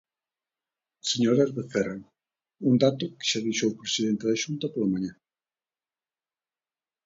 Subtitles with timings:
[1.11, 1.97] Señoras Vecerra,
[2.69, 5.13] un dato que xa dixo o presidente da Xunta pola mañá.